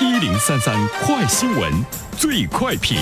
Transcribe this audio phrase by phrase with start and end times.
[0.00, 1.72] 一零三三快新闻，
[2.16, 2.96] 最快评。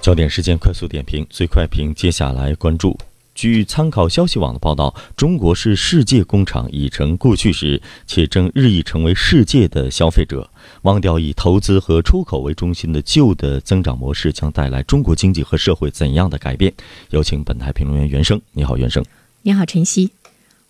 [0.00, 1.94] 焦点时间快速点评，最快评。
[1.94, 2.96] 接下来关注，
[3.34, 10.48] 据参考消息网的报道，中国是世界工厂已成过去时，且正日益成为世界的消费者。
[10.82, 16.72] 忘掉以投资和出口为中心的旧的增长模式，将带来中国经济和社会怎样的改变？
[17.10, 18.40] 有请本台评论员袁生。
[18.52, 19.04] 你好，袁生。
[19.42, 20.10] 你好，晨曦。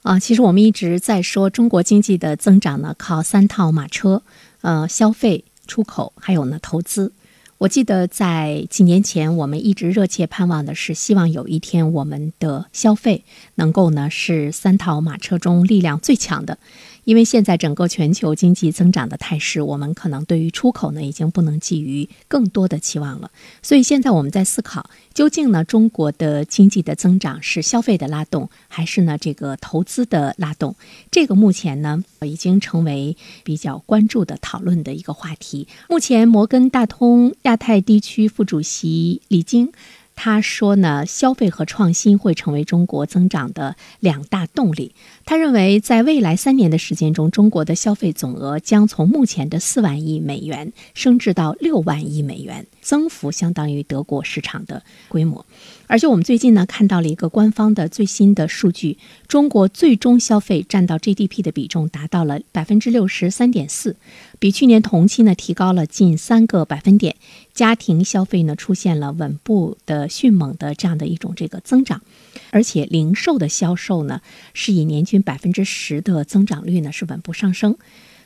[0.06, 4.22] 啊，其实我们一直在说中国经济的增长呢，靠三套马车，
[4.60, 7.12] 呃，消费、出口，还有呢投资。
[7.58, 13.24] 我记得在几年前，我们一直热切盼望的是，希望有一天我们的消费
[13.56, 16.58] 能够呢是三套马车中力量最强的。
[17.06, 23.30] 因为现在整个全球经济增长的态势，我们可能对于出口呢已经不能寄予更多的期望了。
[23.62, 30.74] 所以现在我们在思考，究竟呢中国的经济的增长是消费的拉动，还是呢这个投资的拉动？
[31.12, 35.68] 这个目前呢已经成为比较关注的讨论的一个话题。
[35.88, 39.72] 目前摩根大通亚太地区副主席李晶。
[40.18, 44.94] 他说呢，消费和创新会成为中国增长的两大动力。
[45.28, 55.44] 他认为，在未来三年的时间中，中国的消费总额将从目前的四万亿美元升至到六万亿美元，增幅相当于德国市场的规模。
[55.88, 63.96] 而且我们最近呢看到了一个官方的最新的数据，中国最终消费占到 GDP 的比重达到了百分之六十三点四，
[64.38, 67.16] 比去年同期呢提高了近三个百分点。
[67.52, 72.02] 家庭消费呢出现了稳步的迅猛的这样的一种这个增长，
[72.50, 74.20] 而且零售的销售呢
[74.52, 77.76] 是以年均百分之十的增长率呢是稳步上升。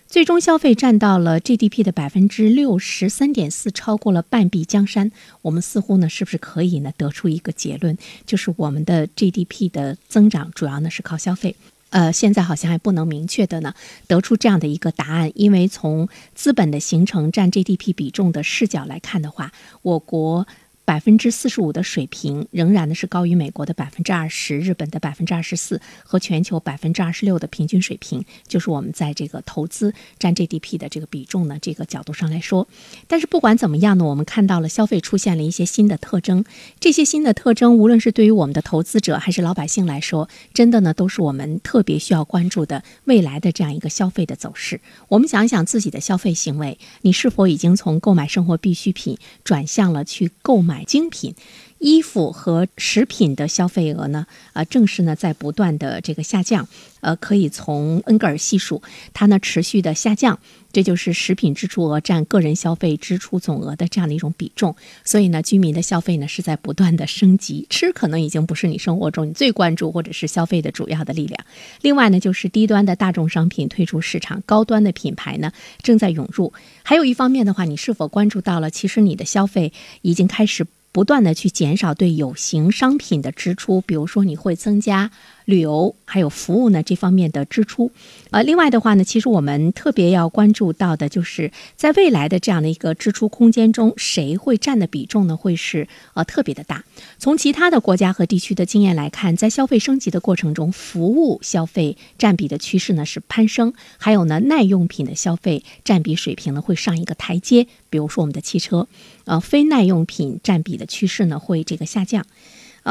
[0.06, 5.12] 最终消费占到了 GDP 的百分之六十三点四，超过了半壁江山。
[5.42, 11.54] 我们似乎呢，是不是可以呢得出一个结论，就是我们的 GDP 的增长主要呢是靠消费？
[11.90, 13.72] 呃，现在好像还不能明确的呢
[14.08, 20.46] 得出这样的一个答案，因为从资本的形成占 GDP 比重的视角来看的话，我国。
[20.90, 32.66] 百分之四十五的水平仍然呢是高于美国的百分之二十、日本的百分之二十四和全球百分之二十六的平均水平，就是我们在这个投资占 GDP 的这个比重呢这个角度上来说。
[33.06, 36.44] 但是不管怎么样呢，我们看到了消费出现了一些新的特征，
[36.80, 44.80] 这些新的特征无论是对于我们的投资者还是老百姓来说，真的呢都是我们特别需要关注的未来的这样一个消费的走势。
[45.06, 50.79] 我们想一想自己的消费行为，你是否已经从购买生活必需品转向了去购买？
[50.84, 51.34] 精品。
[51.80, 54.26] 衣服和食品的消费额呢？
[54.52, 56.68] 呃，正是呢在不断的这个下降。
[57.00, 58.82] 呃，可以从恩格尔系数，
[59.14, 60.38] 它呢持续的下降，
[60.70, 64.76] 这就是食品支出额占个人消费支出总额的这样的一种比重。
[65.02, 67.66] 所以呢，居民的消费呢是在不断的升级。
[67.70, 71.42] 吃可能已经不是你生活中你最关注或者是消费的主要的力量。
[71.80, 75.50] 另外呢，就是低端的大众商品退出市场，高端的品牌呢
[75.82, 76.52] 正在涌入。
[76.82, 78.68] 还有一方面的话，你是否关注到了？
[78.68, 80.66] 其实你的消费已经开始。
[80.92, 85.10] 不断的去减少对有形商品的支出，比如说你会增加
[85.50, 87.90] 旅游还有服务呢这方面的支出。
[88.30, 95.36] 呃，另外的话呢，其实我们特别要关注到的就是在未来的这样的一个支出空间中，谁会占的比重呢？
[95.36, 96.84] 会是呃特别的大。
[97.18, 107.66] 从其他的国家和地区的经验来看，在消费升级的过程中，服务消费占比的趋势呢是攀升，还有呢耐用品的消费占比水平呢会上一个台阶。
[107.90, 108.86] 比如说我们的汽车，
[109.24, 112.24] 呃，非耐用品占比的趋势呢会这个下降。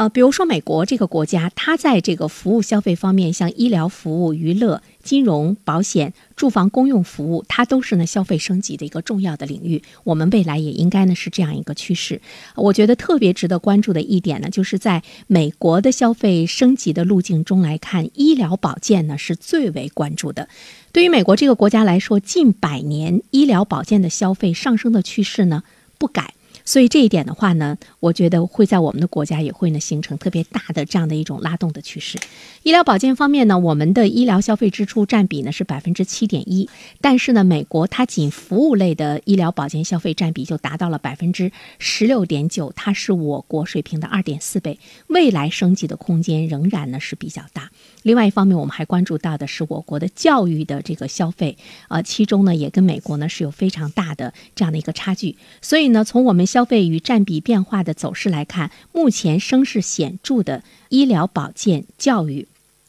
[0.00, 9.82] 呃，比如说美国这个国家，它在这个服务消费方面，像医疗服务、娱乐、金融、保险、住房公用服务，它都是呢消费升级的一个重要的领域。
[10.04, 12.22] 我们未来也应该呢是这样一个趋势。
[12.54, 20.48] 我觉得特别值得关注的一点呢，就是在美国的消费升级的路径中来看，医疗保健呢是最为关注的。
[20.92, 25.62] 对于美国这个国家来说，近百年医疗保健的消费上升的趋势呢
[25.98, 26.32] 不改。
[26.70, 32.16] 所以这一点的话呢，我觉得会在我们的国家也会呢形成特别大的这样的一种拉动的趋势。
[32.62, 36.68] 医疗保健方面呢，我们的医疗消费支出占比呢是百分之七点一，
[37.00, 41.50] 但是呢，美国它仅服务类的医疗保健消费占比就达到了百分之
[41.80, 44.78] 十六点九，它是我国水平的二点四倍，
[45.08, 47.72] 未来升级的空间仍然呢是比较大。
[48.04, 51.58] 另外一方面，我们还关注到的是我国的教育的这个消费，
[51.88, 55.36] 呃，其中呢也跟美国呢是有非常大的这样的一个差距。
[55.60, 62.48] 所以呢，从我们消消费与占比变化的走势来看，目前声势显著的医疗保健、教育、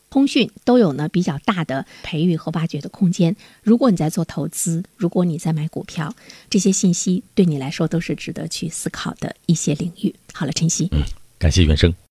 [0.09, 3.33] 通讯都有呢比较大的培育和挖掘的空间。
[3.63, 6.13] 如果你在做投资，如果你在买股票，
[6.49, 10.13] 这些信息对你来说都是值得去思考的一些领域。
[10.33, 10.99] 好了，晨曦，嗯，
[11.39, 11.95] 感谢袁生。